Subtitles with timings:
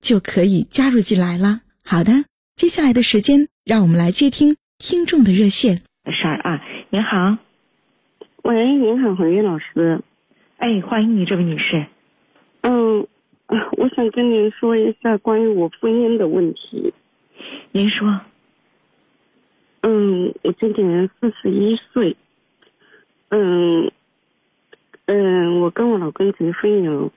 [0.00, 1.60] 就可以加入进来了。
[1.84, 5.82] 好的，接下来的时间，让我们来接听听众的热线。
[6.06, 7.38] 事儿啊，您好，
[8.42, 10.02] 喂，您好，红玉老师。
[10.56, 11.86] 哎，欢迎你，这位女士。
[12.62, 13.06] 嗯，
[13.76, 16.92] 我想跟您说一下关于我婚姻的问题。
[17.72, 18.20] 您说。
[19.80, 22.16] 嗯，我今年四十一岁。
[23.30, 23.92] 嗯
[25.06, 27.12] 嗯，我跟我老公结婚有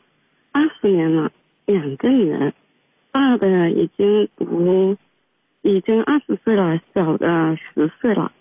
[0.51, 1.31] 二十年了，
[1.65, 2.53] 两个女儿，
[3.11, 4.97] 大的已经读
[5.61, 8.31] 已经二十岁了，小的十岁了。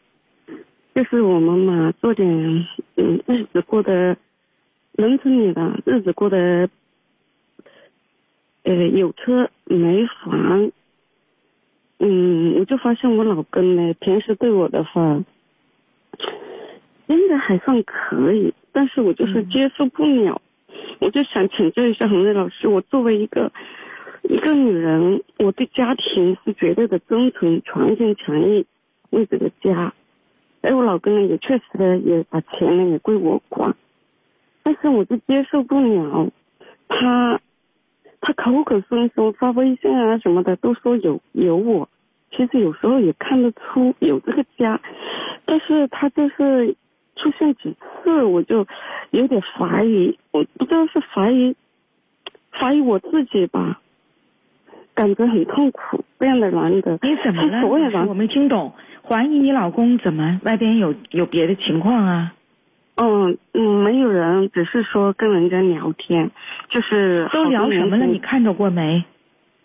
[0.95, 4.17] 就是我们嘛，做点嗯日子过得
[4.93, 6.69] 农村里的日子过得
[8.65, 10.73] 呃有车没房。
[11.99, 15.23] 嗯，我就发现我老公呢，平时对我的话，
[17.07, 20.41] 真的还算可以，但是我就是接受不了。
[20.99, 23.53] 我就想请教一下洪瑞老师，我作为一个
[24.23, 28.67] 一个女人，我对家庭是绝对的忠诚，全心全意
[29.11, 29.93] 为这个家。
[30.63, 33.75] 哎，我老公呢也确实呢也把钱呢也归我管，
[34.63, 36.31] 但是我就接受不了
[36.89, 37.41] 他。
[38.23, 41.89] 他口口声声发微信啊什么的都说有有我，
[42.31, 44.79] 其实有时候也看得出有这个家，
[45.47, 46.77] 但是他就是
[47.17, 48.67] 出现几次我就
[49.11, 51.57] 有点怀疑，我不知道是怀疑
[52.51, 53.81] 怀疑我自己吧，
[55.01, 56.99] 感觉很痛苦这样的男的。
[57.01, 57.67] 你怎么了？
[58.07, 62.35] 我没听懂，怀疑你老公怎么外边有有别的情况啊？
[62.97, 66.31] 嗯嗯，没有人，只是说跟人家聊天，
[66.69, 68.05] 就是都聊什么了？
[68.05, 69.03] 你看着过没？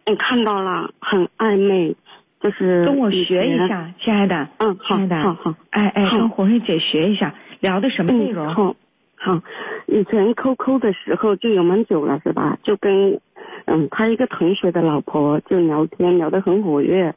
[0.06, 1.97] 你看到了，很暧昧，
[2.40, 4.47] 就是跟我学一下，亲爱的。
[4.59, 5.53] 嗯，亲爱的，好好。
[5.72, 8.47] 哎哎，跟红瑞姐学一下，聊的什么内容？
[8.53, 8.73] 好，
[9.17, 9.41] 好。
[9.88, 12.57] 以前 QQ 的时候就有蛮久了，是吧？
[12.63, 13.19] 就跟
[13.65, 17.13] 嗯他一个同学的老婆就聊天，聊得很活跃。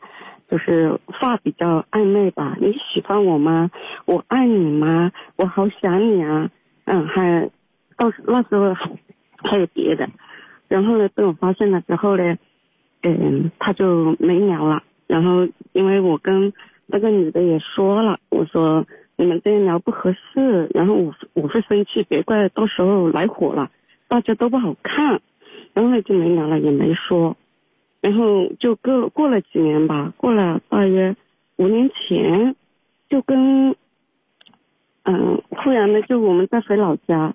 [0.50, 3.70] 就是话比较暧昧吧，你喜欢我吗？
[4.06, 5.12] 我爱你吗？
[5.37, 6.48] 我好想你啊！
[6.87, 7.50] 嗯，还
[7.98, 8.91] 到那时候还
[9.37, 10.08] 还有别的，
[10.66, 12.38] 然后呢，被我发现了之后呢，
[13.03, 14.82] 嗯，他就没聊了。
[15.06, 16.54] 然后因为我跟
[16.87, 18.87] 那个女的也说了，我说
[19.19, 23.70] 你们这样聊不合适，然后我我会生气，别怪到时候来火了，
[24.08, 25.20] 大家都不好看。
[25.78, 27.37] 然后就没聊了，也没说。
[28.00, 31.15] 然后就过过了几年吧，过了大约
[31.56, 32.56] 五年前，
[33.09, 33.77] 就跟
[35.05, 37.33] 嗯，忽然呢，就我们在回老家，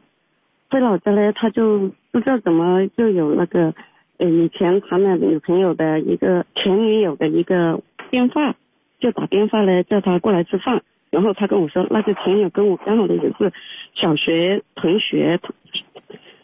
[0.70, 3.74] 回老家呢，他就不知道怎么就有那个
[4.18, 8.58] 呃以前谈了女朋友的一个前女友的一个电话，
[9.00, 13.53] 就打电话呢叫他过来吃饭，然后他跟我说那个前女友跟我刚好的也是
[13.96, 15.40] 小学同学，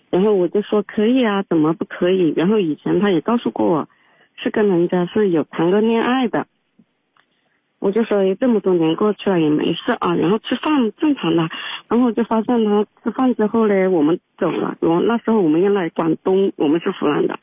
[0.10, 2.34] 然后我就说可以啊，怎么不可以？
[2.36, 3.88] 然后以前他也告诉过我。
[4.42, 6.48] 是跟人家是有谈过恋爱的，
[7.80, 11.50] 我就说这么多年过去了也没事啊，然后吃饭正常的，
[11.90, 17.38] 然后就发现他吃饭之后呢，我们走了，我那时候我们要来广东，我们是湖南的，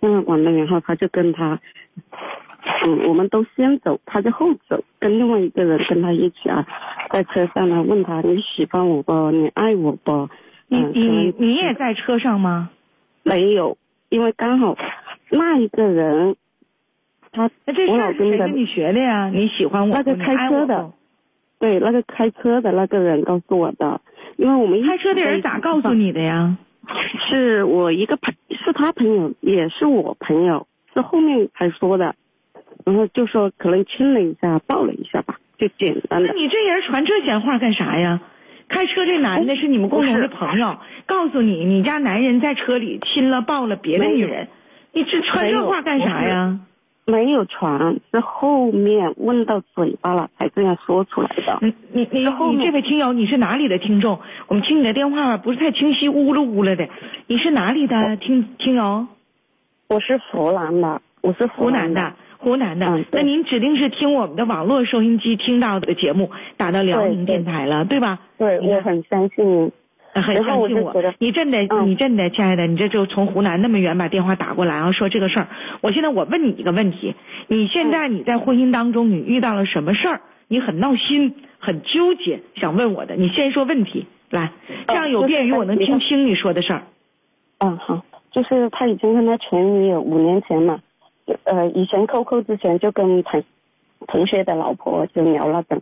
[0.00, 1.58] 要来广东，然后他就跟他，
[2.84, 6.66] 嗯，我们都先走，他就后走，跟另外一个人跟他一起啊，
[7.10, 9.30] 在车上呢问他你喜欢我不？
[9.30, 10.28] 你爱我不？
[10.68, 12.70] 你你你也在车上吗？
[13.22, 13.76] 没有，
[14.08, 14.76] 因为刚好。
[15.28, 16.36] 那一个人，
[17.32, 19.28] 他那这我老公的，跟你学的呀？
[19.28, 19.94] 你喜欢我？
[19.94, 20.92] 那个开车的，
[21.58, 24.00] 对，那个开车的那个人告诉我的，
[24.36, 26.56] 因为我们开车的人咋告诉你的呀？
[27.28, 32.14] 是我一个朋，是他朋友，也是我朋友，是后面才说的，
[32.84, 36.28] 然后就说可能亲了一下，抱了一下吧，就简单的。
[36.28, 38.20] 那你这人传这闲话干啥呀？
[38.68, 44.48] 开车这男的是你们共同的朋友，告诉你，你家男人在车里亲了抱了别的女人。
[44.92, 46.60] 你这传这话干啥呀？
[47.04, 51.58] 没有传，是后面问到嘴巴了才这样说出来的。
[51.60, 54.18] 你你你你这位听友，你是哪里的听众？
[54.48, 56.88] 我们听你的电话不是太清晰，呜噜呜了的。
[57.28, 59.06] 你是哪里的听听友？
[59.88, 63.04] 我是湖南的，我是湖南的，湖南的。
[63.12, 68.18] 那您指定是听我们的网络收音机听到的节目，打到辽宁电台了，对吧？
[68.38, 69.72] 对，我很相信您。
[70.14, 75.48] 很相信我，你真的，你真的，亲爱的，你这就从湖南那么远把电话打过来，然后说这个事儿。
[75.82, 77.14] 我现在我问你一个问题，
[77.48, 80.22] 你现在你在婚姻当中你遇到了什么事儿？
[80.48, 84.52] 你很闹心，很纠结，想问我的，你先说问题来，
[84.88, 86.84] 这样有便于我能听清你说的事儿。
[87.58, 90.78] 嗯，好，就是他已经跟他前女友五年前嘛，
[91.44, 93.42] 呃，以前 QQ 之前就跟同
[94.06, 95.80] 同学的老婆就聊了等，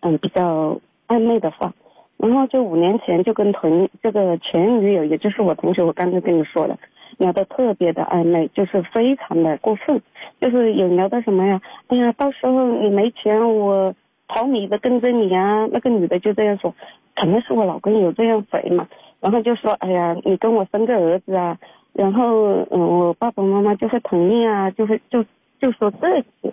[0.00, 1.72] 嗯，比较暧昧的话。
[2.16, 6.76] 然后就五年前就跟同这个前女友，也就是我同学，我刚才跟你说的，
[7.16, 10.02] 聊得特别的暧昧，就是非常的过分，
[10.38, 11.62] 就是有聊到什么呀？
[11.88, 13.94] 哎呀，到时候你没钱，我
[14.28, 15.66] 跑你的跟着你啊。
[15.72, 16.74] 那个女的就这样说，
[17.16, 18.86] 肯定是我老公有这样肥嘛。
[19.20, 21.58] 然后就说，哎呀，你跟我生个儿子啊，
[21.92, 25.24] 然后嗯，我爸爸妈妈就会同意啊，就会就
[25.60, 26.52] 就说这些。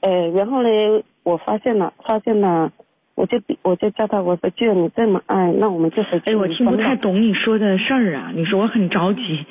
[0.00, 0.68] 呃，然后呢，
[1.22, 2.72] 我发现了，发现了。
[3.16, 6.30] 我就我就叫他，我说既然你这么爱，那我们就回去。
[6.30, 8.32] 哎，我听不太懂你说的事儿啊！
[8.34, 9.44] 你说我很着急，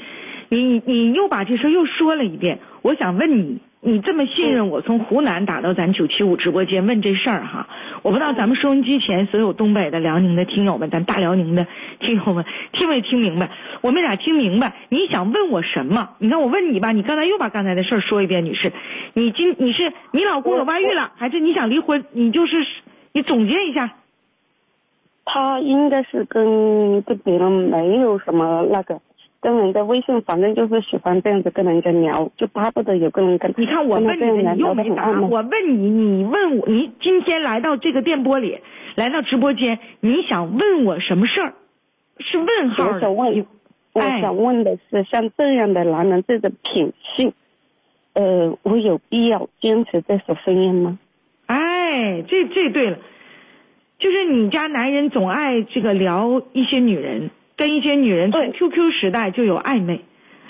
[0.50, 2.58] 你你又把这事又说了一遍。
[2.82, 7.68] 我想问你，你这么信任我，从湖南打到咱九七五直播间问这事儿哈？
[8.02, 11.66] 我不知道咱们收音机前所有东北的、辽宁的听友们，咱大辽宁的
[12.00, 12.44] 听友们
[12.74, 13.50] 听没听明白？
[13.82, 14.74] 我没咋听明白。
[14.90, 16.10] 你想问我什么？
[16.20, 18.74] 你看我问你吧，你刚才又把刚才的事儿说一遍，女士。
[19.14, 22.06] 你今你是你老公有外遇了，还是你想离婚？
[22.12, 22.66] 你就是。
[23.12, 23.96] 你总结一下，
[25.26, 29.02] 他应该是跟跟别人没有什么那个，
[29.42, 33.54] 跟人家微信，反正就是喜欢这样子跟人家聊，就巴不得有个人跟。
[33.58, 35.10] 你看我问你，你又没答。
[35.22, 38.60] 我问你，你问我，你今天来到这个电波里，
[38.96, 41.54] 来到直播间，你想问我什么事儿？
[42.20, 42.86] 是问号。
[42.86, 43.46] 我想问，
[43.94, 47.32] 我想问的是，像这样的男人，这个品性，
[48.14, 51.00] 呃，我有必要坚持这份婚姻吗？
[51.46, 52.98] 哎，这这对了，
[54.00, 60.00] 就是你家男人总爱这个聊一些女人，跟一些女人从 QQ 时代就有暧昧，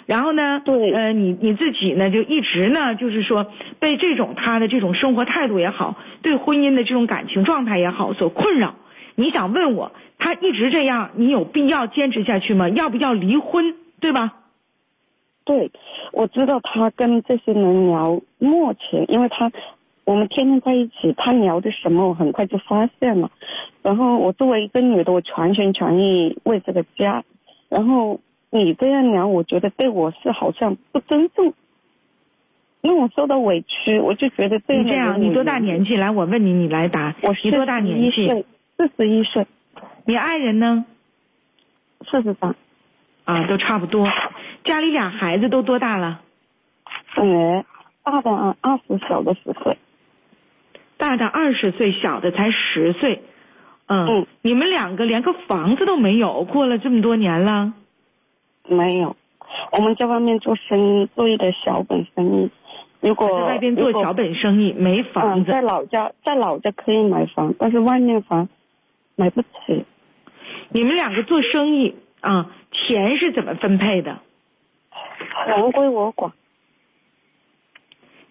[0.06, 8.76] 然后呢，对，呃，你你自己呢就一直呢就是说被这种他的这种生活态度也好，对婚姻的这种感情状态也好所困扰。
[9.16, 12.70] 你想问我，他一直这样，你有必要坚持下去吗？
[12.70, 13.74] 要不要离婚？
[14.00, 14.34] 对吧？
[15.46, 15.72] 对，
[16.14, 19.52] 我知道他跟这些人聊，目前因为他。
[20.10, 23.30] 我们天天在一起，他聊的什么，我很快就发现了。
[23.84, 27.24] 然后我作为一个女的，我全心全意为这个家。
[27.70, 28.20] 然后
[28.50, 31.54] 你这样聊，我觉得对我是好像不尊重，
[32.82, 35.96] 让我受到委屈，我就觉得你这样，你多大年纪？
[35.96, 37.14] 来，我问你，你来答。
[37.22, 38.46] 我你多大年纪？
[38.78, 39.46] 四十一岁。
[40.06, 40.86] 你爱人呢？
[42.10, 42.56] 四十三。
[43.26, 44.08] 啊，都差不多。
[44.64, 46.20] 家里俩孩子都多大了？
[47.14, 47.64] 呃，
[48.04, 49.78] 大的二十，小的十岁。
[51.10, 53.24] 大的二十岁，小的才十岁，
[53.88, 57.74] 嗯，你们两个连个房子都没有，过了这么多年了，
[58.68, 59.16] 没有，
[59.72, 62.52] 我们在外面做生意，做一点小本生意。
[63.00, 68.48] 如果在外边做小本生意，没房子，在老家，在老家可以买房，但是外面房
[69.16, 69.86] 买不起。
[70.70, 74.20] 你们两个做生意啊，钱是怎么分配的？
[75.48, 76.32] 钱归我管。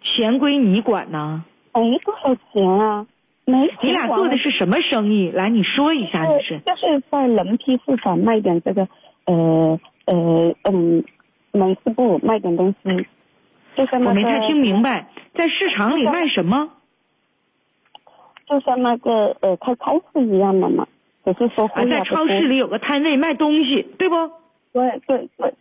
[0.01, 1.45] 钱归你管呢？
[1.81, 3.07] 没多少钱啊，
[3.45, 3.71] 没。
[3.83, 5.31] 你俩做的是什么生意？
[5.31, 6.59] 来，你说一下，你是。
[6.59, 8.89] 就是在人批市场卖点这个，
[9.27, 11.05] 呃呃嗯，
[11.53, 13.07] 门市部卖点东西。
[13.77, 14.09] 就像那个。
[14.11, 16.71] 我没太听明白，在市场里卖什么？
[18.47, 20.87] 就像那个呃开超市一样的嘛，
[21.25, 21.67] 只是说。
[21.67, 24.15] 啊，在超市里有个摊位卖东西，对不？
[24.73, 25.55] 对对对。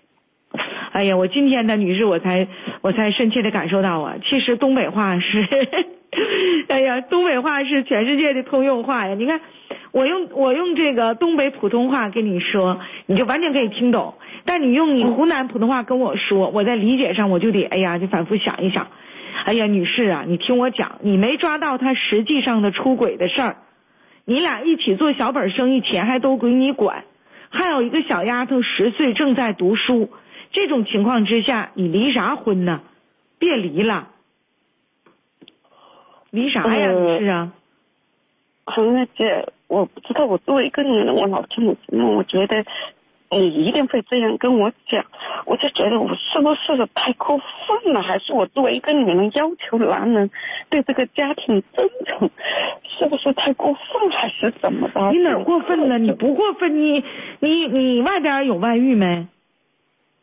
[0.94, 2.48] 哎呀，我今天呢，女士，我才
[2.82, 5.48] 我才深切的感受到啊，其实东北话是。
[6.70, 9.14] 哎呀，东北话是全世界的通用话呀！
[9.16, 9.42] 你看，
[9.92, 14.16] 我用我用这个东北普通话跟你说，你就完全可以听懂。
[14.46, 18.88] 但你用你湖南普通话跟我说，我在理解上我就得哎呀，就反复想一想。
[19.46, 23.58] 哎呀，女士啊，你听我讲，你没抓到他实际上的出轨的事儿。
[24.26, 27.04] 你俩一起做小本生意，钱还都归你管，
[27.50, 30.10] 还有一个小丫头十岁正在读书。
[30.52, 32.82] 这种情况之下，你离啥婚呢？
[33.40, 34.08] 别离了。
[36.32, 36.92] 离啥呀？
[36.92, 37.52] 你是啊？
[38.66, 40.26] 红月姐，我不知道。
[40.26, 42.66] 我作为一个女人，我老听你节目，我觉得
[43.32, 45.06] 你一定会这样跟我讲，
[45.46, 48.02] 我就觉得我是不是太过分了？
[48.02, 50.30] 还是我作为一个女人要求男人
[50.70, 52.30] 对这个家庭忠诚，
[52.84, 54.12] 是不是太过分？
[54.12, 55.12] 还是怎么的？
[55.12, 55.98] 你哪过分了？
[55.98, 57.04] 你不过分，你
[57.40, 59.28] 你你外边有外遇没？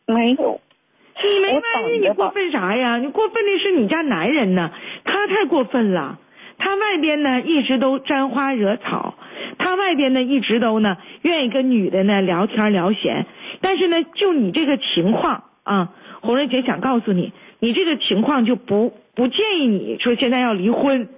[0.05, 0.61] 没有。
[1.23, 2.97] 你没外遇，你过分啥呀？
[2.97, 4.71] 你过分的是你家男人呢，
[5.03, 6.19] 他太过分了。
[6.57, 9.15] 他外边呢一直都沾花惹草，
[9.57, 13.25] 他外边呢一直都呢愿意跟女的呢聊天聊闲，
[13.61, 21.09] 但是呢就你这个情况啊，红瑞姐想告诉你，你这个情况就不不建议你说现在要离婚。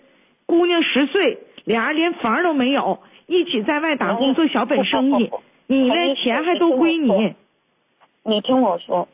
[0.45, 5.29] 姑娘十岁，俩人连房都没有，一起在外打工做小本生意，
[5.67, 7.35] 你呢钱还都归你。
[8.23, 9.07] 你听我说。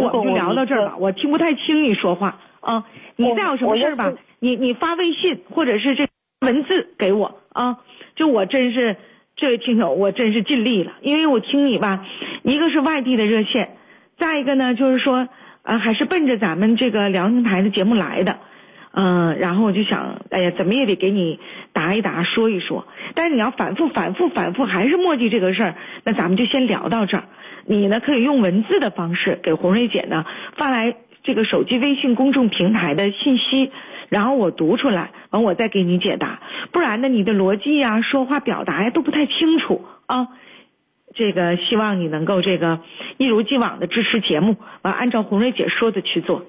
[0.00, 2.84] 那我们就聊到这儿吧，我听不太清你说话啊。
[3.16, 6.06] 你再有什么事儿吧，你你发微信或者是这
[6.40, 7.78] 文字给我啊。
[8.14, 8.96] 就我真是
[9.36, 12.06] 这位听友，我真是尽力了，因为我听你吧，
[12.42, 13.76] 一个是外地的热线，
[14.18, 15.28] 再一个呢就是说
[15.62, 18.38] 啊，还是奔着咱们这个辽宁台的节目来的，
[18.92, 21.38] 嗯，然后我就想，哎呀，怎么也得给你
[21.72, 22.86] 答一答，说一说。
[23.14, 25.74] 但是你要反复反复反复还是墨迹这个事儿，
[26.04, 27.24] 那咱们就先聊到这儿。
[27.66, 30.24] 你呢可以用文字的方式给红瑞姐呢
[30.56, 33.72] 发来这个手机微信公众平台的信息，
[34.08, 36.40] 然后我读出来，完我再给你解答。
[36.70, 40.28] 不然呢，你的逻辑呀、说话表达呀都不太清楚啊。
[41.14, 42.80] 这个希望你能够这个
[43.16, 46.44] 一如既往的支持节目，完按照红瑞姐说的去做。